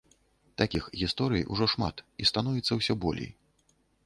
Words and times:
Такіх 0.61 0.87
гісторый 1.01 1.45
ужо 1.57 1.67
шмат, 1.75 2.01
і 2.25 2.29
становіцца 2.31 2.73
ўсё 2.81 2.93
болей. 3.05 3.31